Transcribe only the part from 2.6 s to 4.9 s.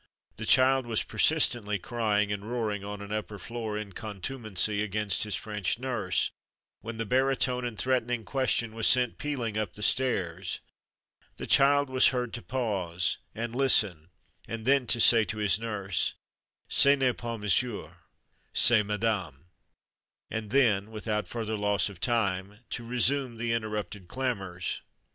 on an upper floor, in contumacy